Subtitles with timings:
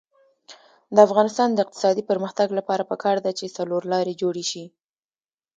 [0.95, 4.65] د افغانستان د اقتصادي پرمختګ لپاره پکار ده چې څلورلارې جوړې شي.